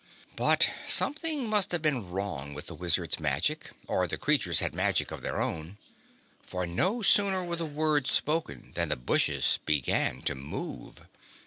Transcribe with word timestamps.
But 0.35 0.67
something 0.87 1.47
must 1.47 1.71
have 1.71 1.83
been 1.83 2.09
wrong 2.09 2.55
with 2.55 2.65
the 2.65 2.73
Wizard's 2.73 3.19
magic, 3.19 3.69
or 3.85 4.07
the 4.07 4.17
creatures 4.17 4.59
had 4.59 4.73
magic 4.73 5.11
of 5.11 5.21
their 5.21 5.39
own, 5.39 5.77
for 6.41 6.65
no 6.65 7.03
sooner 7.03 7.43
were 7.45 7.55
the 7.57 7.67
words 7.67 8.09
spoken 8.11 8.71
than 8.73 8.89
the 8.89 8.95
bushes 8.95 9.59
began 9.63 10.23
to 10.23 10.33
move. 10.33 11.01